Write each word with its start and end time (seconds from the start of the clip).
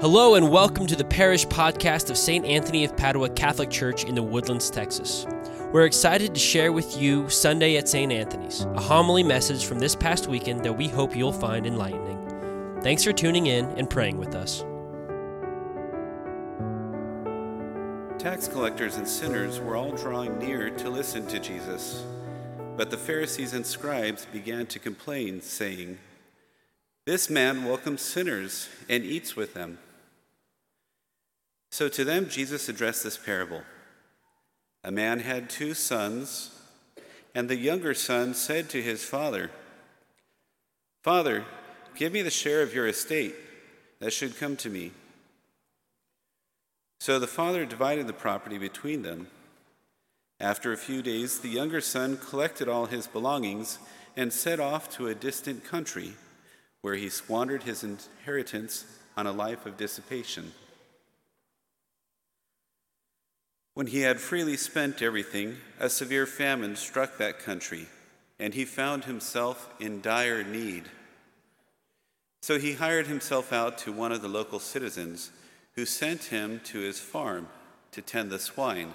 Hello, 0.00 0.34
and 0.34 0.50
welcome 0.50 0.86
to 0.86 0.96
the 0.96 1.04
parish 1.04 1.46
podcast 1.46 2.08
of 2.08 2.16
St. 2.16 2.46
Anthony 2.46 2.86
of 2.86 2.96
Padua 2.96 3.28
Catholic 3.28 3.68
Church 3.68 4.04
in 4.04 4.14
the 4.14 4.22
Woodlands, 4.22 4.70
Texas. 4.70 5.26
We're 5.72 5.84
excited 5.84 6.32
to 6.32 6.40
share 6.40 6.72
with 6.72 6.96
you 6.96 7.28
Sunday 7.28 7.76
at 7.76 7.86
St. 7.86 8.10
Anthony's, 8.10 8.62
a 8.62 8.80
homily 8.80 9.22
message 9.22 9.66
from 9.66 9.78
this 9.78 9.94
past 9.94 10.26
weekend 10.26 10.64
that 10.64 10.72
we 10.72 10.88
hope 10.88 11.14
you'll 11.14 11.34
find 11.34 11.66
enlightening. 11.66 12.80
Thanks 12.80 13.04
for 13.04 13.12
tuning 13.12 13.48
in 13.48 13.66
and 13.72 13.90
praying 13.90 14.16
with 14.16 14.34
us. 14.34 14.64
Tax 18.18 18.48
collectors 18.48 18.96
and 18.96 19.06
sinners 19.06 19.60
were 19.60 19.76
all 19.76 19.92
drawing 19.92 20.38
near 20.38 20.70
to 20.70 20.88
listen 20.88 21.26
to 21.26 21.38
Jesus. 21.38 22.06
But 22.74 22.90
the 22.90 22.96
Pharisees 22.96 23.52
and 23.52 23.66
scribes 23.66 24.24
began 24.24 24.64
to 24.68 24.78
complain, 24.78 25.42
saying, 25.42 25.98
This 27.04 27.28
man 27.28 27.66
welcomes 27.66 28.00
sinners 28.00 28.70
and 28.88 29.04
eats 29.04 29.36
with 29.36 29.52
them. 29.52 29.76
So 31.70 31.88
to 31.88 32.04
them, 32.04 32.28
Jesus 32.28 32.68
addressed 32.68 33.04
this 33.04 33.16
parable 33.16 33.62
A 34.84 34.90
man 34.90 35.20
had 35.20 35.48
two 35.48 35.74
sons, 35.74 36.50
and 37.34 37.48
the 37.48 37.56
younger 37.56 37.94
son 37.94 38.34
said 38.34 38.68
to 38.70 38.82
his 38.82 39.04
father, 39.04 39.50
Father, 41.02 41.44
give 41.94 42.12
me 42.12 42.22
the 42.22 42.30
share 42.30 42.62
of 42.62 42.74
your 42.74 42.86
estate 42.86 43.34
that 44.00 44.12
should 44.12 44.38
come 44.38 44.56
to 44.56 44.68
me. 44.68 44.92
So 46.98 47.18
the 47.18 47.26
father 47.26 47.64
divided 47.64 48.06
the 48.06 48.12
property 48.12 48.58
between 48.58 49.02
them. 49.02 49.28
After 50.38 50.72
a 50.72 50.76
few 50.76 51.02
days, 51.02 51.38
the 51.38 51.48
younger 51.48 51.80
son 51.80 52.18
collected 52.18 52.68
all 52.68 52.86
his 52.86 53.06
belongings 53.06 53.78
and 54.16 54.32
set 54.32 54.60
off 54.60 54.90
to 54.96 55.06
a 55.06 55.14
distant 55.14 55.64
country, 55.64 56.14
where 56.82 56.96
he 56.96 57.08
squandered 57.08 57.62
his 57.62 57.84
inheritance 57.84 58.84
on 59.16 59.26
a 59.26 59.32
life 59.32 59.64
of 59.64 59.76
dissipation. 59.76 60.52
When 63.80 63.86
he 63.86 64.02
had 64.02 64.20
freely 64.20 64.58
spent 64.58 65.00
everything, 65.00 65.56
a 65.78 65.88
severe 65.88 66.26
famine 66.26 66.76
struck 66.76 67.16
that 67.16 67.38
country, 67.38 67.86
and 68.38 68.52
he 68.52 68.66
found 68.66 69.06
himself 69.06 69.70
in 69.80 70.02
dire 70.02 70.44
need. 70.44 70.84
So 72.42 72.58
he 72.58 72.74
hired 72.74 73.06
himself 73.06 73.54
out 73.54 73.78
to 73.78 73.90
one 73.90 74.12
of 74.12 74.20
the 74.20 74.28
local 74.28 74.58
citizens, 74.58 75.30
who 75.76 75.86
sent 75.86 76.24
him 76.24 76.60
to 76.64 76.80
his 76.80 77.00
farm 77.00 77.48
to 77.92 78.02
tend 78.02 78.30
the 78.30 78.38
swine. 78.38 78.92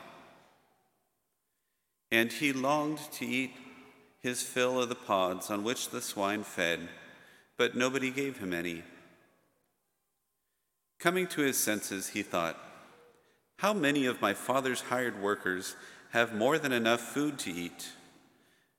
And 2.12 2.32
he 2.32 2.54
longed 2.54 3.00
to 3.14 3.26
eat 3.26 3.56
his 4.22 4.44
fill 4.44 4.80
of 4.80 4.90
the 4.90 4.94
pods 4.94 5.50
on 5.50 5.64
which 5.64 5.90
the 5.90 6.00
swine 6.00 6.44
fed, 6.44 6.90
but 7.58 7.76
nobody 7.76 8.12
gave 8.12 8.38
him 8.38 8.54
any. 8.54 8.84
Coming 11.00 11.26
to 11.30 11.42
his 11.42 11.58
senses, 11.58 12.10
he 12.10 12.22
thought, 12.22 12.60
how 13.58 13.74
many 13.74 14.06
of 14.06 14.22
my 14.22 14.34
father's 14.34 14.82
hired 14.82 15.22
workers 15.22 15.76
have 16.12 16.36
more 16.36 16.58
than 16.58 16.72
enough 16.72 17.02
food 17.02 17.40
to 17.40 17.52
eat? 17.52 17.90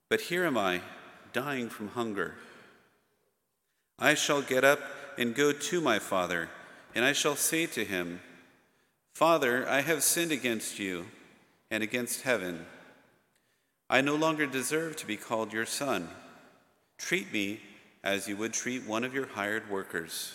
But 0.09 0.23
here 0.23 0.45
am 0.45 0.59
I, 0.59 0.83
dying 1.33 1.69
from 1.69 1.89
hunger. 1.89 2.35
I 3.99 4.15
shall 4.15 4.43
get 4.43 4.65
up 4.65 4.81
and 5.19 5.35
go 5.35 5.53
to 5.53 5.81
my 5.81 5.99
father, 5.99 6.51
and 6.95 7.05
I 7.05 7.13
shall 7.13 7.37
say 7.37 7.67
to 7.67 7.85
him, 7.85 8.21
Father, 9.15 9.67
I 9.69 9.81
have 9.81 10.03
sinned 10.03 10.33
against 10.33 10.79
you 10.79 11.07
and 11.71 11.83
against 11.83 12.23
heaven. 12.23 12.67
I 13.89 14.03
no 14.03 14.15
longer 14.15 14.47
deserve 14.47 14.97
to 14.97 15.07
be 15.07 15.17
called 15.17 15.53
your 15.53 15.67
son. 15.67 16.09
Treat 16.99 17.33
me 17.33 17.61
as 18.05 18.29
you 18.29 18.37
would 18.37 18.53
treat 18.53 18.87
one 18.87 19.05
of 19.05 19.15
your 19.15 19.27
hired 19.27 19.71
workers. 19.71 20.35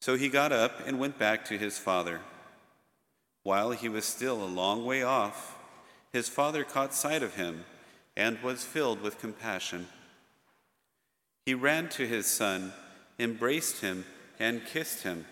So 0.00 0.16
he 0.16 0.28
got 0.28 0.52
up 0.52 0.86
and 0.86 0.98
went 0.98 1.18
back 1.18 1.44
to 1.46 1.58
his 1.58 1.78
father. 1.78 2.20
While 3.42 3.70
he 3.70 3.88
was 3.88 4.04
still 4.04 4.42
a 4.42 4.46
long 4.46 4.84
way 4.84 5.02
off, 5.02 5.56
his 6.12 6.28
father 6.28 6.64
caught 6.64 6.94
sight 6.94 7.22
of 7.22 7.34
him 7.34 7.64
and 8.16 8.42
was 8.42 8.64
filled 8.64 9.02
with 9.02 9.20
compassion. 9.20 9.88
He 11.44 11.54
ran 11.54 11.88
to 11.90 12.06
his 12.06 12.26
son, 12.26 12.72
embraced 13.18 13.82
him, 13.82 14.04
and 14.38 14.66
kissed 14.66 15.02
him. 15.02 15.26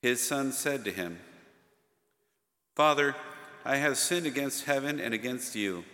His 0.00 0.26
son 0.26 0.52
said 0.52 0.84
to 0.84 0.90
him, 0.90 1.18
Father, 2.74 3.14
I 3.64 3.76
have 3.76 3.98
sinned 3.98 4.26
against 4.26 4.64
heaven 4.64 4.98
and 4.98 5.12
against 5.12 5.54
you. 5.54 5.84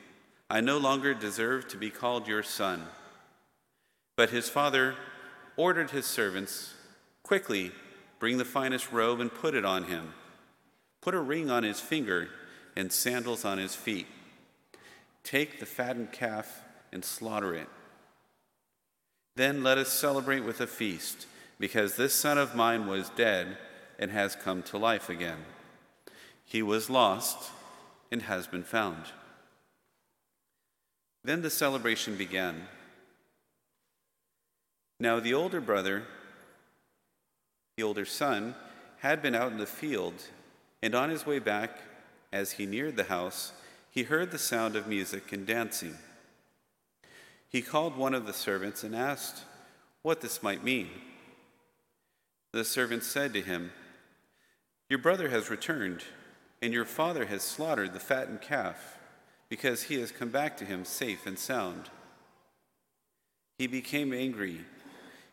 I 0.48 0.60
no 0.60 0.78
longer 0.78 1.12
deserve 1.12 1.68
to 1.68 1.76
be 1.76 1.90
called 1.90 2.26
your 2.26 2.42
son. 2.42 2.84
But 4.16 4.30
his 4.30 4.48
father 4.48 4.94
ordered 5.56 5.90
his 5.90 6.06
servants 6.06 6.72
Quickly, 7.28 7.72
bring 8.18 8.38
the 8.38 8.44
finest 8.46 8.90
robe 8.90 9.20
and 9.20 9.30
put 9.30 9.54
it 9.54 9.62
on 9.62 9.84
him. 9.84 10.14
Put 11.02 11.14
a 11.14 11.20
ring 11.20 11.50
on 11.50 11.62
his 11.62 11.78
finger 11.78 12.30
and 12.74 12.90
sandals 12.90 13.44
on 13.44 13.58
his 13.58 13.74
feet. 13.74 14.06
Take 15.24 15.60
the 15.60 15.66
fattened 15.66 16.10
calf 16.10 16.62
and 16.90 17.04
slaughter 17.04 17.54
it. 17.54 17.68
Then 19.36 19.62
let 19.62 19.76
us 19.76 19.92
celebrate 19.92 20.40
with 20.40 20.62
a 20.62 20.66
feast, 20.66 21.26
because 21.60 21.96
this 21.96 22.14
son 22.14 22.38
of 22.38 22.54
mine 22.54 22.86
was 22.86 23.10
dead 23.10 23.58
and 23.98 24.10
has 24.10 24.34
come 24.34 24.62
to 24.62 24.78
life 24.78 25.10
again. 25.10 25.44
He 26.46 26.62
was 26.62 26.88
lost 26.88 27.50
and 28.10 28.22
has 28.22 28.46
been 28.46 28.64
found. 28.64 29.04
Then 31.24 31.42
the 31.42 31.50
celebration 31.50 32.16
began. 32.16 32.68
Now 34.98 35.20
the 35.20 35.34
older 35.34 35.60
brother 35.60 36.04
the 37.78 37.84
older 37.84 38.04
son, 38.04 38.56
had 38.98 39.22
been 39.22 39.36
out 39.36 39.52
in 39.52 39.58
the 39.58 39.64
field, 39.64 40.14
and 40.82 40.96
on 40.96 41.10
his 41.10 41.24
way 41.24 41.38
back, 41.38 41.78
as 42.32 42.50
he 42.50 42.66
neared 42.66 42.96
the 42.96 43.04
house, 43.04 43.52
he 43.88 44.02
heard 44.02 44.32
the 44.32 44.38
sound 44.38 44.74
of 44.74 44.88
music 44.88 45.32
and 45.32 45.46
dancing. 45.46 45.94
He 47.48 47.62
called 47.62 47.96
one 47.96 48.14
of 48.14 48.26
the 48.26 48.32
servants 48.32 48.82
and 48.82 48.96
asked 48.96 49.44
what 50.02 50.20
this 50.20 50.42
might 50.42 50.64
mean. 50.64 50.88
The 52.52 52.64
servant 52.64 53.04
said 53.04 53.32
to 53.34 53.42
him, 53.42 53.70
Your 54.90 54.98
brother 54.98 55.28
has 55.28 55.48
returned, 55.48 56.02
and 56.60 56.72
your 56.72 56.84
father 56.84 57.26
has 57.26 57.42
slaughtered 57.42 57.94
the 57.94 58.00
fattened 58.00 58.40
calf, 58.40 58.98
because 59.48 59.84
he 59.84 60.00
has 60.00 60.10
come 60.10 60.30
back 60.30 60.56
to 60.56 60.64
him 60.64 60.84
safe 60.84 61.28
and 61.28 61.38
sound. 61.38 61.90
He 63.56 63.68
became 63.68 64.12
angry, 64.12 64.62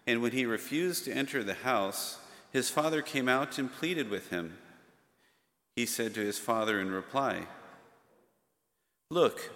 and 0.05 0.21
when 0.21 0.31
he 0.31 0.45
refused 0.45 1.05
to 1.05 1.11
enter 1.11 1.43
the 1.43 1.55
house, 1.55 2.19
his 2.55 2.69
father 2.69 3.01
came 3.01 3.27
out 3.27 3.57
and 3.57 3.69
pleaded 3.69 4.09
with 4.09 4.29
him. 4.29 4.57
He 5.75 5.85
said 5.85 6.13
to 6.13 6.21
his 6.21 6.39
father 6.39 6.79
in 6.79 6.89
reply, 6.89 7.47
Look, 9.11 9.51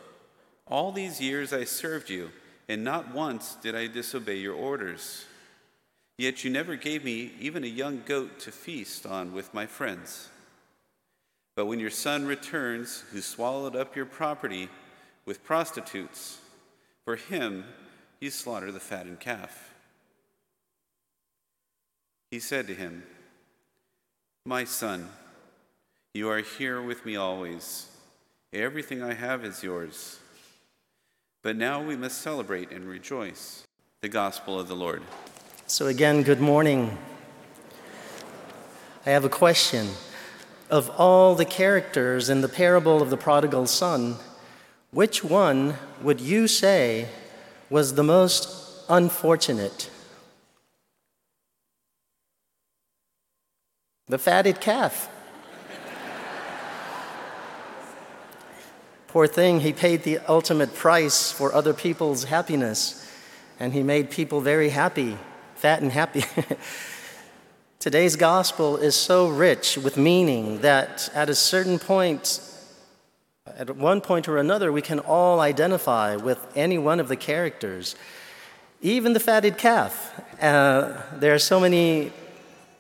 all 0.67 0.91
these 0.91 1.21
years 1.21 1.53
I 1.53 1.63
served 1.63 2.09
you, 2.09 2.29
and 2.67 2.83
not 2.83 3.13
once 3.13 3.55
did 3.55 3.73
I 3.73 3.87
disobey 3.87 4.35
your 4.35 4.53
orders. 4.53 5.23
Yet 6.17 6.43
you 6.43 6.49
never 6.51 6.75
gave 6.75 7.05
me 7.05 7.31
even 7.39 7.63
a 7.63 7.67
young 7.67 8.03
goat 8.05 8.37
to 8.41 8.51
feast 8.51 9.05
on 9.05 9.31
with 9.31 9.53
my 9.53 9.65
friends. 9.65 10.27
But 11.55 11.67
when 11.67 11.79
your 11.79 11.89
son 11.89 12.25
returns, 12.25 13.05
who 13.13 13.21
swallowed 13.21 13.77
up 13.77 13.95
your 13.95 14.07
property 14.07 14.67
with 15.25 15.45
prostitutes, 15.45 16.39
for 17.05 17.15
him 17.15 17.63
you 18.19 18.29
slaughter 18.29 18.73
the 18.73 18.81
fattened 18.81 19.21
calf. 19.21 19.73
He 22.31 22.39
said 22.39 22.67
to 22.67 22.75
him, 22.75 23.03
My 24.45 24.63
son, 24.63 25.09
you 26.13 26.29
are 26.29 26.41
here 26.41 26.79
with 26.79 27.03
me 27.03 27.15
always. 27.15 27.87
Everything 28.53 29.01
I 29.01 29.13
have 29.13 29.43
is 29.43 29.63
yours. 29.63 30.19
But 31.41 31.55
now 31.55 31.81
we 31.81 31.95
must 31.95 32.21
celebrate 32.21 32.69
and 32.71 32.85
rejoice. 32.85 33.63
The 34.01 34.09
Gospel 34.09 34.59
of 34.59 34.67
the 34.67 34.75
Lord. 34.75 35.01
So, 35.65 35.87
again, 35.87 36.21
good 36.21 36.39
morning. 36.39 36.97
I 39.05 39.09
have 39.09 39.25
a 39.25 39.29
question. 39.29 39.89
Of 40.69 40.89
all 40.99 41.33
the 41.33 41.45
characters 41.45 42.29
in 42.29 42.41
the 42.41 42.47
parable 42.47 43.01
of 43.01 43.09
the 43.09 43.17
prodigal 43.17 43.65
son, 43.65 44.17
which 44.91 45.23
one 45.23 45.75
would 46.03 46.21
you 46.21 46.47
say 46.47 47.09
was 47.71 47.95
the 47.95 48.03
most 48.03 48.85
unfortunate? 48.87 49.89
The 54.09 54.17
fatted 54.17 54.59
calf. 54.59 55.07
Poor 59.07 59.27
thing, 59.27 59.59
he 59.61 59.71
paid 59.71 60.03
the 60.03 60.19
ultimate 60.27 60.73
price 60.73 61.31
for 61.31 61.53
other 61.53 61.73
people's 61.73 62.25
happiness, 62.25 63.07
and 63.59 63.73
he 63.73 63.83
made 63.83 64.09
people 64.09 64.41
very 64.41 64.69
happy, 64.69 65.17
fat 65.55 65.81
and 65.81 65.91
happy. 65.91 66.23
Today's 67.79 68.15
gospel 68.15 68.77
is 68.77 68.95
so 68.95 69.27
rich 69.27 69.77
with 69.77 69.95
meaning 69.95 70.59
that 70.61 71.09
at 71.13 71.29
a 71.29 71.35
certain 71.35 71.79
point, 71.79 72.41
at 73.45 73.75
one 73.75 74.01
point 74.01 74.27
or 74.27 74.37
another, 74.37 74.71
we 74.71 74.81
can 74.81 74.99
all 74.99 75.39
identify 75.39 76.15
with 76.15 76.39
any 76.55 76.77
one 76.77 76.99
of 76.99 77.07
the 77.07 77.15
characters, 77.15 77.95
even 78.81 79.13
the 79.13 79.19
fatted 79.19 79.57
calf. 79.57 80.19
Uh, 80.41 81.01
there 81.17 81.33
are 81.33 81.39
so 81.39 81.59
many 81.59 82.11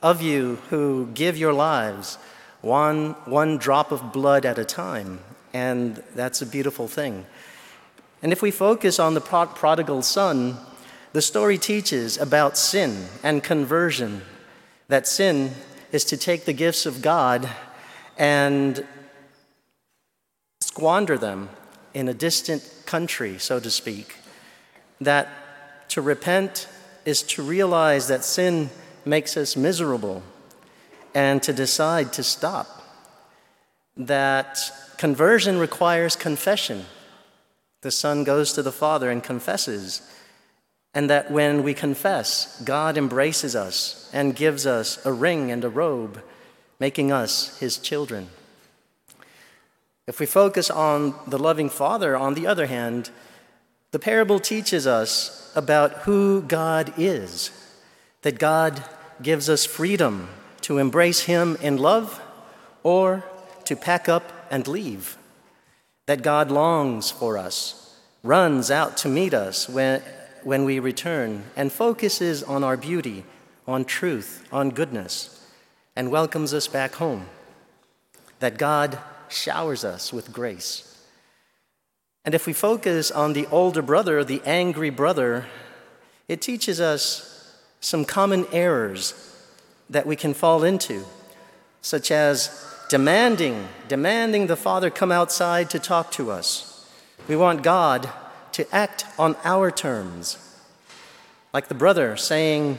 of 0.01 0.21
you 0.21 0.55
who 0.69 1.07
give 1.13 1.37
your 1.37 1.53
lives 1.53 2.17
one, 2.61 3.11
one 3.25 3.57
drop 3.57 3.91
of 3.91 4.11
blood 4.11 4.45
at 4.45 4.57
a 4.57 4.65
time, 4.65 5.19
and 5.53 6.03
that's 6.15 6.41
a 6.41 6.45
beautiful 6.45 6.87
thing. 6.87 7.25
And 8.21 8.31
if 8.31 8.41
we 8.41 8.51
focus 8.51 8.99
on 8.99 9.13
the 9.13 9.21
prodigal 9.21 10.01
son, 10.01 10.57
the 11.13 11.21
story 11.21 11.57
teaches 11.57 12.17
about 12.17 12.57
sin 12.57 13.07
and 13.23 13.43
conversion. 13.43 14.21
That 14.89 15.07
sin 15.07 15.51
is 15.91 16.03
to 16.05 16.17
take 16.17 16.45
the 16.45 16.53
gifts 16.53 16.85
of 16.85 17.01
God 17.01 17.49
and 18.17 18.85
squander 20.61 21.17
them 21.17 21.49
in 21.93 22.07
a 22.07 22.13
distant 22.13 22.83
country, 22.85 23.39
so 23.39 23.59
to 23.59 23.71
speak. 23.71 24.15
That 25.01 25.29
to 25.89 26.01
repent 26.01 26.67
is 27.05 27.23
to 27.23 27.41
realize 27.41 28.07
that 28.09 28.23
sin 28.23 28.69
makes 29.09 29.35
us 29.35 29.55
miserable 29.55 30.23
and 31.13 31.41
to 31.43 31.51
decide 31.51 32.13
to 32.13 32.23
stop. 32.23 32.67
That 33.97 34.57
conversion 34.97 35.57
requires 35.57 36.15
confession. 36.15 36.85
The 37.81 37.91
Son 37.91 38.23
goes 38.23 38.53
to 38.53 38.61
the 38.61 38.71
Father 38.71 39.09
and 39.09 39.23
confesses. 39.23 40.01
And 40.93 41.09
that 41.09 41.29
when 41.31 41.63
we 41.63 41.73
confess, 41.73 42.61
God 42.63 42.97
embraces 42.97 43.55
us 43.55 44.09
and 44.13 44.35
gives 44.35 44.65
us 44.65 45.03
a 45.05 45.13
ring 45.13 45.51
and 45.51 45.63
a 45.63 45.69
robe, 45.69 46.23
making 46.79 47.11
us 47.11 47.59
His 47.59 47.77
children. 47.77 48.29
If 50.07 50.19
we 50.19 50.25
focus 50.25 50.71
on 50.71 51.13
the 51.27 51.37
loving 51.37 51.69
Father, 51.69 52.17
on 52.17 52.33
the 52.33 52.47
other 52.47 52.65
hand, 52.65 53.11
the 53.91 53.99
parable 53.99 54.39
teaches 54.39 54.87
us 54.87 55.51
about 55.55 55.91
who 55.99 56.41
God 56.41 56.93
is, 56.97 57.51
that 58.23 58.39
God 58.39 58.83
gives 59.21 59.49
us 59.49 59.65
freedom 59.65 60.29
to 60.61 60.77
embrace 60.77 61.21
Him 61.21 61.57
in 61.61 61.77
love 61.77 62.21
or 62.83 63.23
to 63.65 63.75
pack 63.75 64.07
up 64.09 64.31
and 64.49 64.67
leave, 64.67 65.17
that 66.05 66.21
God 66.21 66.49
longs 66.49 67.11
for 67.11 67.37
us, 67.37 67.97
runs 68.23 68.71
out 68.71 68.97
to 68.97 69.09
meet 69.09 69.33
us 69.33 69.69
when, 69.69 70.01
when 70.43 70.65
we 70.65 70.79
return, 70.79 71.43
and 71.55 71.71
focuses 71.71 72.41
on 72.43 72.63
our 72.63 72.77
beauty, 72.77 73.23
on 73.67 73.85
truth, 73.85 74.47
on 74.51 74.71
goodness, 74.71 75.47
and 75.95 76.11
welcomes 76.11 76.53
us 76.53 76.67
back 76.67 76.95
home, 76.95 77.27
that 78.39 78.57
God 78.57 78.97
showers 79.27 79.83
us 79.83 80.11
with 80.11 80.33
grace. 80.33 80.85
And 82.25 82.33
if 82.33 82.47
we 82.47 82.53
focus 82.53 83.11
on 83.11 83.33
the 83.33 83.47
older 83.47 83.81
brother, 83.81 84.23
the 84.23 84.41
angry 84.45 84.89
brother, 84.89 85.45
it 86.27 86.41
teaches 86.41 86.79
us 86.79 87.28
some 87.79 88.05
common 88.05 88.45
errors 88.51 89.13
that 89.89 90.05
we 90.05 90.15
can 90.15 90.33
fall 90.33 90.63
into, 90.63 91.05
such 91.81 92.11
as 92.11 92.65
demanding, 92.89 93.67
demanding 93.87 94.47
the 94.47 94.55
Father 94.55 94.89
come 94.89 95.11
outside 95.11 95.69
to 95.69 95.79
talk 95.79 96.11
to 96.11 96.31
us. 96.31 96.89
We 97.27 97.35
want 97.35 97.63
God 97.63 98.09
to 98.53 98.75
act 98.75 99.05
on 99.17 99.35
our 99.43 99.71
terms. 99.71 100.37
Like 101.53 101.67
the 101.67 101.75
brother 101.75 102.17
saying, 102.17 102.77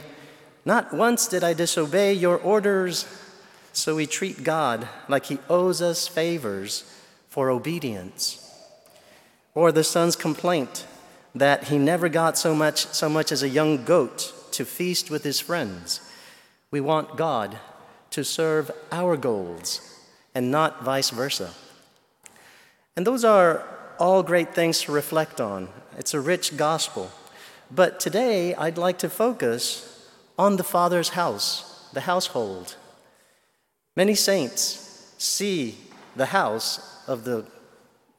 Not 0.65 0.93
once 0.93 1.27
did 1.27 1.43
I 1.43 1.55
disobey 1.55 2.13
your 2.13 2.37
orders, 2.37 3.07
so 3.73 3.97
we 3.97 4.07
treat 4.07 4.45
God 4.45 4.89
like 5.09 5.27
he 5.27 5.39
owes 5.49 5.81
us 5.81 6.07
favors 6.09 6.85
for 7.29 7.51
obedience. 7.51 8.47
Or 9.55 9.73
the 9.73 9.85
son's 9.85 10.17
complaint 10.17 10.87
that 11.35 11.65
he 11.65 11.79
never 11.79 12.09
got 12.09 12.37
so 12.37 12.55
much, 12.55 12.87
so 12.87 13.09
much 13.09 13.33
as 13.33 13.43
a 13.43 13.49
young 13.49 13.85
goat 13.85 14.35
to 14.53 14.65
feast 14.65 15.11
with 15.11 15.25
his 15.25 15.41
friends. 15.41 16.01
We 16.71 16.81
want 16.81 17.17
God 17.17 17.59
to 18.11 18.25
serve 18.25 18.71
our 18.91 19.17
goals 19.17 19.81
and 20.35 20.51
not 20.51 20.83
vice 20.83 21.11
versa. 21.11 21.53
And 22.97 23.07
those 23.07 23.25
are 23.25 23.67
all 23.99 24.23
great 24.23 24.55
things 24.55 24.83
to 24.83 24.93
reflect 24.93 25.41
on. 25.41 25.69
It's 25.99 26.15
a 26.15 26.21
rich 26.21 26.57
gospel. 26.57 27.11
But 27.71 28.01
today 28.01 28.55
I'd 28.55 28.79
like 28.79 28.99
to 28.99 29.11
focus 29.11 30.09
on 30.39 30.57
the 30.57 30.65
Father's 30.65 31.11
house, 31.11 31.89
the 31.93 32.03
household. 32.03 32.77
Many 33.97 34.15
saints 34.15 35.15
see 35.19 35.77
the 36.17 36.27
house 36.27 37.05
of 37.07 37.25
the 37.25 37.45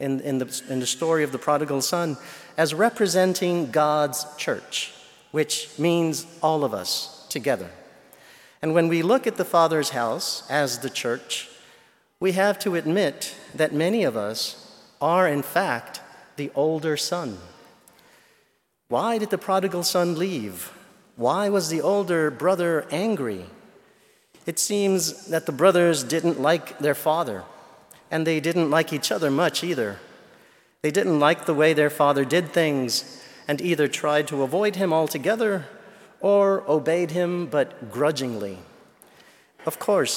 in, 0.02 0.20
in, 0.22 0.40
the, 0.40 0.62
in 0.68 0.80
the 0.80 0.88
story 0.88 1.24
of 1.24 1.32
the 1.32 1.38
prodigal 1.38 1.82
son 1.82 2.18
as 2.58 2.74
representing 2.74 3.70
God's 3.70 4.26
church, 4.36 4.94
which 5.32 5.70
means 5.80 6.26
all 6.42 6.64
of 6.64 6.74
us 6.74 7.26
together. 7.30 7.70
And 8.62 8.74
when 8.74 8.88
we 8.88 9.02
look 9.02 9.26
at 9.26 9.38
the 9.38 9.46
Father's 9.46 9.90
house 9.90 10.44
as 10.50 10.80
the 10.80 10.90
church, 10.90 11.50
we 12.20 12.34
have 12.34 12.60
to 12.60 12.76
admit 12.76 13.36
that 13.56 13.74
many 13.74 14.04
of 14.04 14.16
us 14.16 14.84
are, 15.02 15.28
in 15.28 15.42
fact, 15.42 16.02
the 16.36 16.52
older 16.54 16.96
son. 16.96 17.40
Why 18.90 19.18
did 19.18 19.30
the 19.30 19.38
prodigal 19.38 19.84
son 19.84 20.18
leave? 20.18 20.72
Why 21.16 21.50
was 21.50 21.70
the 21.70 21.82
older 21.82 22.30
brother 22.30 22.86
angry? 22.92 23.46
It 24.46 24.60
seems 24.60 25.28
that 25.28 25.46
the 25.46 25.52
brothers 25.52 26.04
didn't 26.04 26.42
like 26.42 26.78
their 26.80 26.96
father, 26.96 27.44
and 28.12 28.28
they 28.28 28.40
didn't 28.40 28.70
like 28.70 28.92
each 28.92 29.12
other 29.12 29.32
much 29.32 29.64
either. 29.64 30.00
They 30.82 30.92
didn't 30.92 31.20
like 31.20 31.46
the 31.46 31.54
way 31.54 31.74
their 31.74 31.90
father 31.90 32.26
did 32.26 32.52
things 32.52 33.24
and 33.52 33.60
either 33.60 33.86
tried 33.86 34.30
to 34.30 34.44
avoid 34.44 34.78
him 34.78 34.94
altogether 34.94 35.66
or 36.22 36.64
obeyed 36.70 37.12
him, 37.12 37.46
but 37.48 37.92
grudgingly. 37.92 38.58
Of 39.66 39.78
course, 39.78 40.16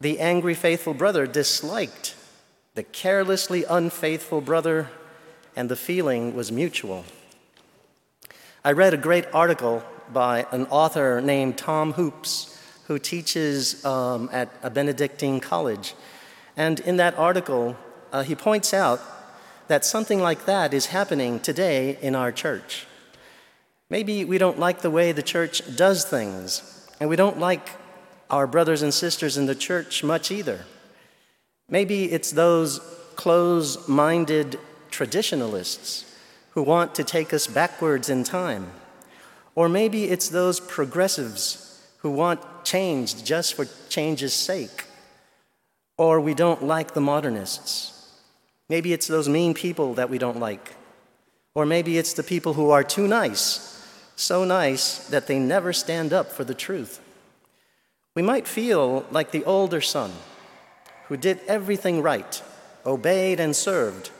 the 0.00 0.20
angry 0.20 0.54
faithful 0.54 0.94
brother 0.94 1.26
disliked 1.26 2.14
the 2.76 2.84
carelessly 2.84 3.64
unfaithful 3.64 4.40
brother, 4.40 4.90
and 5.56 5.68
the 5.68 5.74
feeling 5.74 6.32
was 6.36 6.52
mutual. 6.52 7.04
I 8.64 8.70
read 8.70 8.94
a 8.94 8.96
great 9.08 9.26
article 9.34 9.82
by 10.12 10.46
an 10.52 10.66
author 10.66 11.20
named 11.20 11.58
Tom 11.58 11.94
Hoopes, 11.94 12.56
who 12.86 13.00
teaches 13.00 13.84
um, 13.84 14.30
at 14.32 14.50
a 14.62 14.70
Benedictine 14.70 15.40
college. 15.40 15.94
And 16.56 16.78
in 16.78 16.96
that 16.98 17.18
article, 17.18 17.76
uh, 18.12 18.22
he 18.22 18.36
points 18.36 18.72
out 18.72 19.00
that 19.70 19.84
something 19.84 20.18
like 20.18 20.46
that 20.46 20.74
is 20.74 20.86
happening 20.86 21.38
today 21.38 21.96
in 22.02 22.16
our 22.16 22.32
church. 22.32 22.88
Maybe 23.88 24.24
we 24.24 24.36
don't 24.36 24.58
like 24.58 24.80
the 24.80 24.90
way 24.90 25.12
the 25.12 25.22
church 25.22 25.62
does 25.76 26.04
things, 26.04 26.88
and 26.98 27.08
we 27.08 27.14
don't 27.14 27.38
like 27.38 27.68
our 28.30 28.48
brothers 28.48 28.82
and 28.82 28.92
sisters 28.92 29.36
in 29.36 29.46
the 29.46 29.54
church 29.54 30.02
much 30.02 30.32
either. 30.32 30.64
Maybe 31.68 32.10
it's 32.10 32.32
those 32.32 32.80
close 33.14 33.86
minded 33.86 34.58
traditionalists 34.90 36.04
who 36.50 36.64
want 36.64 36.96
to 36.96 37.04
take 37.04 37.32
us 37.32 37.46
backwards 37.46 38.10
in 38.10 38.24
time. 38.24 38.72
Or 39.54 39.68
maybe 39.68 40.06
it's 40.06 40.30
those 40.30 40.58
progressives 40.58 41.80
who 41.98 42.10
want 42.10 42.64
change 42.64 43.22
just 43.22 43.54
for 43.54 43.68
change's 43.88 44.34
sake. 44.34 44.86
Or 45.96 46.20
we 46.20 46.34
don't 46.34 46.64
like 46.64 46.92
the 46.92 47.00
modernists. 47.00 47.99
Maybe 48.70 48.94
it's 48.94 49.06
those 49.06 49.28
mean 49.28 49.52
people 49.52 49.92
that 49.94 50.08
we 50.08 50.16
don't 50.16 50.40
like. 50.40 50.76
Or 51.54 51.66
maybe 51.66 51.98
it's 51.98 52.14
the 52.14 52.22
people 52.22 52.54
who 52.54 52.70
are 52.70 52.82
too 52.82 53.06
nice 53.06 53.70
so 54.20 54.44
nice 54.44 54.98
that 55.08 55.26
they 55.26 55.38
never 55.38 55.72
stand 55.72 56.12
up 56.12 56.30
for 56.30 56.44
the 56.44 56.54
truth. 56.54 57.00
We 58.14 58.22
might 58.22 58.46
feel 58.46 59.06
like 59.10 59.30
the 59.30 59.44
older 59.44 59.80
son 59.80 60.12
who 61.06 61.16
did 61.16 61.40
everything 61.48 62.02
right, 62.02 62.42
obeyed 62.84 63.40
and 63.40 63.56
served, 63.56 64.10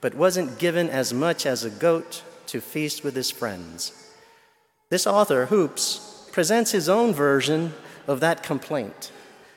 but 0.00 0.14
wasn't 0.14 0.58
given 0.58 0.88
as 0.88 1.12
much 1.12 1.44
as 1.44 1.62
a 1.62 1.70
goat 1.70 2.22
to 2.46 2.60
feast 2.60 3.04
with 3.04 3.14
his 3.14 3.30
friends. 3.30 3.92
This 4.88 5.06
author, 5.06 5.46
Hoopes, 5.46 6.30
presents 6.32 6.72
his 6.72 6.88
own 6.88 7.12
version 7.12 7.74
of 8.08 8.20
that 8.20 8.42
complaint. 8.42 9.12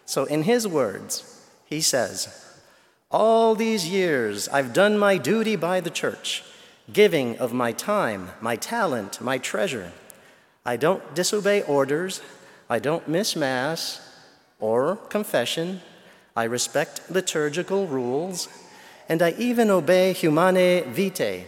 So, 0.05 0.25
in 0.25 0.43
his 0.43 0.67
words, 0.67 1.47
he 1.65 1.81
says, 1.81 2.42
All 3.13 3.53
these 3.53 3.87
years 3.87 4.49
I've 4.49 4.73
done 4.73 4.97
my 4.97 5.17
duty 5.19 5.55
by 5.55 5.81
the 5.81 5.91
church 5.91 6.43
giving 6.91 7.37
of 7.37 7.53
my 7.53 7.71
time, 7.71 8.31
my 8.41 8.55
talent, 8.55 9.21
my 9.21 9.37
treasure. 9.37 9.91
I 10.65 10.77
don't 10.77 11.13
disobey 11.13 11.61
orders, 11.61 12.21
I 12.67 12.79
don't 12.79 13.07
miss 13.07 13.35
Mass 13.35 14.01
or 14.59 14.95
confession, 14.95 15.81
I 16.35 16.45
respect 16.45 17.01
liturgical 17.11 17.85
rules, 17.85 18.49
and 19.07 19.21
I 19.21 19.35
even 19.37 19.69
obey 19.69 20.13
Humanae 20.13 20.81
Vitae. 20.87 21.45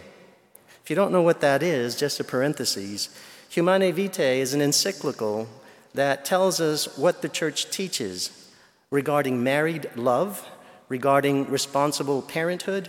If 0.84 0.88
you 0.88 0.94
don't 0.94 1.12
know 1.12 1.22
what 1.22 1.40
that 1.40 1.64
is, 1.64 1.96
just 1.96 2.20
a 2.20 2.24
parenthesis, 2.24 3.08
Humanae 3.48 3.90
Vitae 3.90 4.40
is 4.40 4.54
an 4.54 4.60
encyclical 4.60 5.48
that 5.94 6.24
tells 6.24 6.60
us 6.60 6.96
what 6.96 7.22
the 7.22 7.28
church 7.28 7.70
teaches 7.70 8.52
regarding 8.90 9.42
married 9.42 9.90
love, 9.96 10.46
regarding 10.88 11.48
responsible 11.50 12.22
parenthood, 12.22 12.88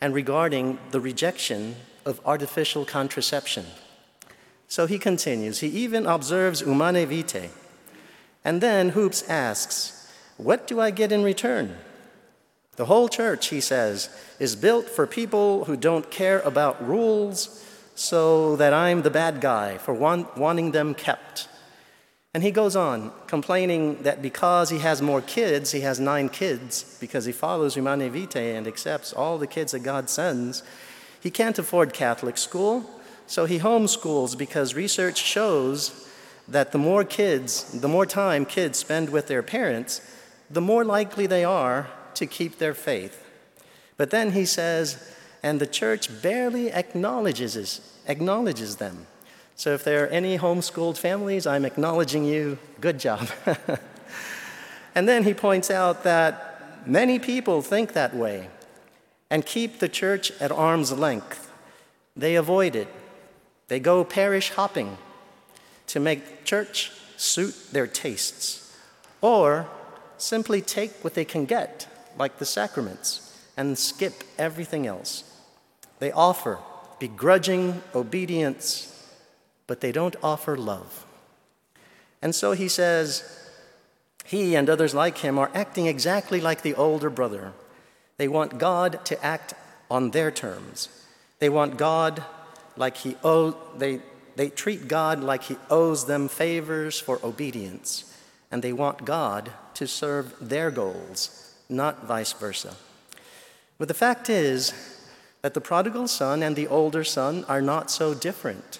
and 0.00 0.14
regarding 0.14 0.78
the 0.90 1.00
rejection 1.00 1.76
of 2.04 2.20
artificial 2.26 2.84
contraception. 2.84 3.64
So 4.66 4.86
he 4.86 4.98
continues. 4.98 5.60
He 5.60 5.68
even 5.68 6.06
observes 6.06 6.60
humanae 6.60 7.04
vitae. 7.04 7.50
And 8.44 8.60
then 8.60 8.90
Hoopes 8.90 9.22
asks, 9.28 10.12
What 10.36 10.66
do 10.66 10.80
I 10.80 10.90
get 10.90 11.12
in 11.12 11.22
return? 11.22 11.76
The 12.76 12.86
whole 12.86 13.08
church, 13.08 13.48
he 13.48 13.60
says, 13.60 14.08
is 14.40 14.56
built 14.56 14.88
for 14.88 15.06
people 15.06 15.66
who 15.66 15.76
don't 15.76 16.10
care 16.10 16.40
about 16.40 16.84
rules, 16.84 17.62
so 17.94 18.56
that 18.56 18.72
I'm 18.72 19.02
the 19.02 19.10
bad 19.10 19.40
guy 19.40 19.76
for 19.78 19.92
want, 19.92 20.36
wanting 20.36 20.72
them 20.72 20.94
kept. 20.94 21.48
And 22.34 22.42
he 22.42 22.50
goes 22.50 22.76
on, 22.76 23.12
complaining 23.26 24.02
that 24.04 24.22
because 24.22 24.70
he 24.70 24.78
has 24.78 25.02
more 25.02 25.20
kids, 25.20 25.72
he 25.72 25.80
has 25.80 26.00
nine 26.00 26.30
kids, 26.30 26.96
because 26.98 27.26
he 27.26 27.32
follows 27.32 27.74
Humanae 27.74 28.08
Vitae 28.08 28.56
and 28.56 28.66
accepts 28.66 29.12
all 29.12 29.36
the 29.36 29.46
kids 29.46 29.72
that 29.72 29.80
God 29.80 30.08
sends, 30.08 30.62
he 31.20 31.30
can't 31.30 31.58
afford 31.58 31.92
Catholic 31.92 32.38
school, 32.38 32.88
so 33.26 33.44
he 33.44 33.58
homeschools 33.58 34.36
because 34.36 34.74
research 34.74 35.18
shows 35.18 36.08
that 36.48 36.72
the 36.72 36.78
more 36.78 37.04
kids, 37.04 37.80
the 37.80 37.88
more 37.88 38.06
time 38.06 38.46
kids 38.46 38.78
spend 38.78 39.10
with 39.10 39.26
their 39.26 39.42
parents, 39.42 40.00
the 40.50 40.60
more 40.60 40.84
likely 40.84 41.26
they 41.26 41.44
are 41.44 41.88
to 42.14 42.26
keep 42.26 42.58
their 42.58 42.74
faith. 42.74 43.24
But 43.96 44.10
then 44.10 44.32
he 44.32 44.46
says, 44.46 45.14
and 45.42 45.60
the 45.60 45.66
church 45.66 46.22
barely 46.22 46.72
acknowledges, 46.72 47.96
acknowledges 48.06 48.76
them. 48.76 49.06
So 49.56 49.74
if 49.74 49.84
there 49.84 50.04
are 50.04 50.08
any 50.08 50.38
homeschooled 50.38 50.98
families, 50.98 51.46
I'm 51.46 51.64
acknowledging 51.64 52.24
you. 52.24 52.58
Good 52.80 52.98
job. 52.98 53.28
and 54.94 55.08
then 55.08 55.24
he 55.24 55.34
points 55.34 55.70
out 55.70 56.04
that 56.04 56.86
many 56.86 57.18
people 57.18 57.62
think 57.62 57.92
that 57.92 58.14
way 58.14 58.48
and 59.30 59.46
keep 59.46 59.78
the 59.78 59.88
church 59.88 60.30
at 60.40 60.52
arm's 60.52 60.92
length. 60.92 61.50
They 62.16 62.34
avoid 62.34 62.76
it. 62.76 62.88
They 63.68 63.80
go 63.80 64.04
parish 64.04 64.50
hopping 64.50 64.98
to 65.86 66.00
make 66.00 66.44
church 66.44 66.92
suit 67.16 67.54
their 67.72 67.86
tastes, 67.86 68.76
or 69.20 69.68
simply 70.18 70.60
take 70.60 70.92
what 71.02 71.14
they 71.14 71.24
can 71.24 71.44
get, 71.46 71.86
like 72.18 72.38
the 72.38 72.44
sacraments, 72.44 73.38
and 73.56 73.78
skip 73.78 74.24
everything 74.38 74.86
else. 74.86 75.24
They 75.98 76.12
offer 76.12 76.58
begrudging 76.98 77.82
obedience, 77.94 78.91
but 79.66 79.80
they 79.80 79.92
don't 79.92 80.16
offer 80.22 80.56
love. 80.56 81.06
And 82.20 82.34
so 82.34 82.52
he 82.52 82.68
says, 82.68 83.42
he 84.24 84.54
and 84.54 84.70
others 84.70 84.94
like 84.94 85.18
him 85.18 85.38
are 85.38 85.50
acting 85.54 85.86
exactly 85.86 86.40
like 86.40 86.62
the 86.62 86.74
older 86.74 87.10
brother. 87.10 87.52
They 88.16 88.28
want 88.28 88.58
God 88.58 89.04
to 89.06 89.24
act 89.24 89.54
on 89.90 90.10
their 90.10 90.30
terms. 90.30 90.88
They 91.38 91.48
want 91.48 91.76
God 91.76 92.24
like 92.76 92.98
he 92.98 93.16
owes, 93.22 93.54
they, 93.76 94.00
they 94.36 94.48
treat 94.48 94.88
God 94.88 95.20
like 95.20 95.44
he 95.44 95.56
owes 95.68 96.06
them 96.06 96.28
favors 96.28 96.98
for 97.00 97.18
obedience, 97.24 98.16
and 98.50 98.62
they 98.62 98.72
want 98.72 99.04
God 99.04 99.52
to 99.74 99.86
serve 99.86 100.34
their 100.40 100.70
goals, 100.70 101.54
not 101.68 102.06
vice 102.06 102.32
versa. 102.32 102.76
But 103.78 103.88
the 103.88 103.94
fact 103.94 104.30
is 104.30 104.72
that 105.42 105.54
the 105.54 105.60
prodigal 105.60 106.08
son 106.08 106.42
and 106.42 106.54
the 106.54 106.68
older 106.68 107.04
son 107.04 107.44
are 107.48 107.60
not 107.60 107.90
so 107.90 108.14
different. 108.14 108.78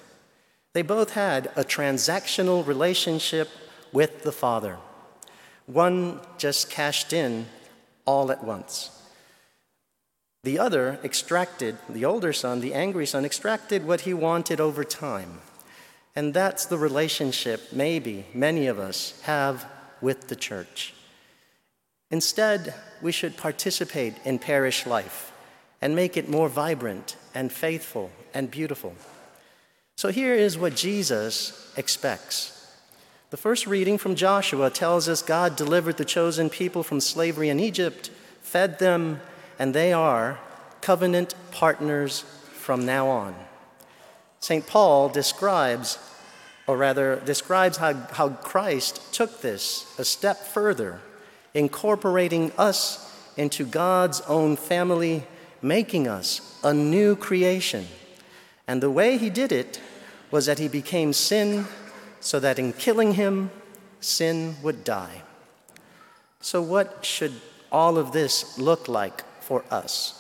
They 0.75 0.83
both 0.83 1.13
had 1.13 1.51
a 1.55 1.65
transactional 1.65 2.67
relationship 2.67 3.49
with 3.93 4.23
the 4.23 4.33
father. 4.33 4.79
One 5.67 6.21
just 6.39 6.71
cashed 6.71 7.13
in 7.13 7.47
all 8.07 8.33
at 8.33 8.43
once. 8.43 8.91
The 10.45 10.59
other 10.59 10.99
extracted, 11.05 11.77
the 11.89 12.05
older 12.05 12.33
son, 12.33 12.61
the 12.61 12.75
angry 12.75 13.07
son, 13.07 13.25
extracted 13.25 13.87
what 13.87 14.01
he 14.03 14.15
wanted 14.15 14.61
over 14.61 14.83
time. 14.83 15.41
And 16.17 16.35
that's 16.35 16.67
the 16.67 16.79
relationship 16.79 17.73
maybe 17.73 18.27
many 18.35 18.67
of 18.67 18.79
us 18.79 19.21
have 19.23 19.67
with 20.01 20.29
the 20.29 20.37
church. 20.37 20.95
Instead, 22.11 22.75
we 23.01 23.13
should 23.13 23.37
participate 23.37 24.15
in 24.25 24.39
parish 24.39 24.85
life 24.85 25.33
and 25.81 25.95
make 25.95 26.17
it 26.17 26.29
more 26.29 26.49
vibrant 26.49 27.17
and 27.35 27.53
faithful 27.53 28.11
and 28.35 28.51
beautiful. 28.51 28.95
So 29.97 30.11
here 30.11 30.35
is 30.35 30.59
what 30.59 30.75
Jesus 30.75 31.73
expects. 31.77 32.59
The 33.31 33.37
first 33.37 33.67
reading 33.67 33.99
from 33.99 34.15
Joshua 34.15 34.69
tells 34.69 35.09
us 35.09 35.23
God 35.23 35.57
delivered 35.57 35.97
the 35.97 36.05
chosen 36.05 36.51
people 36.51 36.83
from 36.83 37.01
slavery 37.01 37.49
in 37.49 37.61
Egypt, 37.61 38.11
fed 38.43 38.79
them, 38.79 39.21
and 39.59 39.73
they 39.73 39.93
are 39.93 40.39
covenant 40.81 41.35
partners 41.51 42.25
from 42.53 42.85
now 42.85 43.09
on. 43.09 43.35
St. 44.41 44.67
Paul 44.67 45.09
describes, 45.09 45.99
or 46.67 46.77
rather, 46.77 47.23
describes 47.25 47.77
how, 47.77 47.95
how 47.95 48.31
Christ 48.31 49.15
took 49.15 49.41
this 49.41 49.99
a 49.99 50.05
step 50.05 50.39
further, 50.39 51.01
incorporating 51.55 52.53
us 52.59 53.09
into 53.37 53.65
God's 53.65 54.21
own 54.23 54.57
family, 54.57 55.25
making 55.63 56.09
us 56.09 56.59
a 56.65 56.75
new 56.75 57.15
creation. 57.17 57.87
And 58.67 58.83
the 58.83 58.91
way 58.91 59.19
he 59.19 59.31
did 59.31 59.53
it 59.53 59.81
was 60.31 60.47
that 60.47 60.59
he 60.59 60.69
became 60.69 61.13
sin 61.13 61.67
so 62.21 62.39
that 62.41 62.59
in 62.59 62.73
killing 62.73 63.15
him, 63.15 63.51
sin 64.01 64.57
would 64.63 64.85
die. 64.85 65.23
So, 66.41 66.63
what 66.63 67.05
should 67.05 67.35
all 67.71 67.99
of 67.99 68.13
this 68.13 68.59
look 68.59 68.89
like 68.89 69.25
for 69.41 69.65
us? 69.71 70.19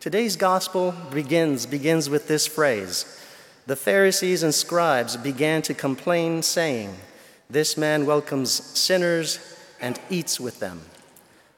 Today's 0.00 0.36
gospel 0.36 0.94
begins, 1.12 1.64
begins 1.66 2.10
with 2.10 2.26
this 2.26 2.46
phrase 2.46 3.20
The 3.66 3.76
Pharisees 3.76 4.42
and 4.42 4.54
scribes 4.54 5.16
began 5.16 5.62
to 5.62 5.74
complain, 5.74 6.42
saying, 6.42 6.94
This 7.48 7.76
man 7.76 8.04
welcomes 8.06 8.50
sinners 8.50 9.38
and 9.80 10.00
eats 10.10 10.40
with 10.40 10.60
them. 10.60 10.80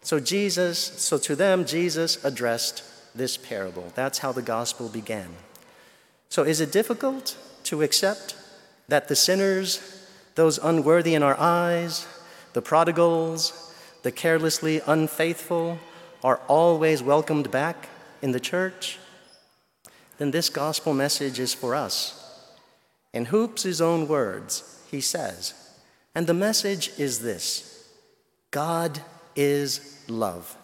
So, 0.02 0.20
Jesus, 0.20 0.78
so 0.78 1.16
to 1.18 1.34
them, 1.34 1.64
Jesus 1.64 2.22
addressed 2.22 2.82
this 3.14 3.38
parable. 3.38 3.92
That's 3.94 4.18
how 4.18 4.32
the 4.32 4.42
gospel 4.42 4.88
began. 4.88 5.30
So, 6.34 6.42
is 6.42 6.60
it 6.60 6.72
difficult 6.72 7.36
to 7.62 7.82
accept 7.82 8.34
that 8.88 9.06
the 9.06 9.14
sinners, 9.14 10.04
those 10.34 10.58
unworthy 10.58 11.14
in 11.14 11.22
our 11.22 11.38
eyes, 11.38 12.08
the 12.54 12.60
prodigals, 12.60 13.72
the 14.02 14.10
carelessly 14.10 14.80
unfaithful, 14.84 15.78
are 16.24 16.40
always 16.48 17.04
welcomed 17.04 17.52
back 17.52 17.88
in 18.20 18.32
the 18.32 18.40
church, 18.40 18.98
then 20.18 20.32
this 20.32 20.48
gospel 20.48 20.92
message 20.92 21.38
is 21.38 21.54
for 21.54 21.72
us. 21.72 22.50
In 23.12 23.26
Hoopes' 23.26 23.80
own 23.80 24.08
words, 24.08 24.82
he 24.90 25.00
says, 25.00 25.54
and 26.16 26.26
the 26.26 26.34
message 26.34 26.90
is 26.98 27.20
this 27.20 27.88
God 28.50 29.00
is 29.36 30.02
love, 30.08 30.56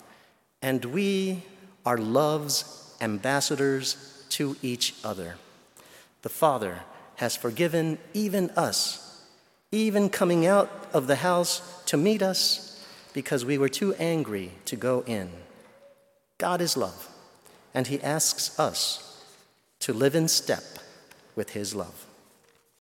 and 0.63 0.85
we 0.87 1.45
are 1.87 1.97
love's 1.97 2.93
ambassadors 3.01 4.25
to 4.31 4.57
each 4.63 4.97
other. 5.05 5.37
The 6.23 6.29
Father 6.29 6.81
has 7.17 7.37
forgiven 7.37 7.99
even 8.15 8.51
us, 8.51 9.23
even 9.73 10.09
coming 10.09 10.47
out 10.47 10.71
of 10.93 11.07
the 11.07 11.17
house 11.17 11.83
to 11.87 11.97
meet 11.97 12.23
us 12.23 12.87
because 13.13 13.45
we 13.45 13.59
were 13.59 13.69
too 13.69 13.95
angry 13.95 14.53
to 14.67 14.77
go 14.77 15.03
in. 15.07 15.31
God 16.39 16.61
is 16.61 16.77
love 16.77 17.09
and 17.75 17.87
he 17.87 18.03
asks 18.03 18.59
us 18.59 19.23
to 19.81 19.93
live 19.93 20.15
in 20.15 20.29
step 20.29 20.65
with 21.37 21.51
his 21.51 21.75
love. 21.75 22.07